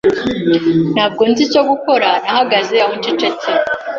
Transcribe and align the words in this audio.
Ntabwo 0.95 1.21
nzi 1.29 1.41
icyo 1.47 1.61
gukora, 1.69 2.09
nahagaze 2.23 2.75
aho 2.83 2.93
ncecetse. 2.99 3.49